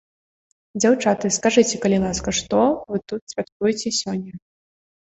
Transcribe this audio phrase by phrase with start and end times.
[0.81, 2.57] Дзяўчаты, скажыце, калі ласка, што
[2.89, 4.33] вы тут святкуеце сёння?